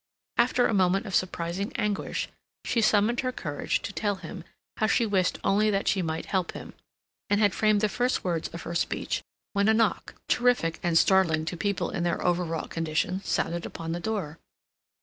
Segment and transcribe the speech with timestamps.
[0.39, 2.27] After a moment of surprising anguish,
[2.65, 4.43] she summoned her courage to tell him
[4.77, 6.73] how she wished only that she might help him,
[7.29, 9.21] and had framed the first words of her speech
[9.53, 13.99] when a knock, terrific and startling to people in their overwrought condition, sounded upon the
[13.99, 14.39] door.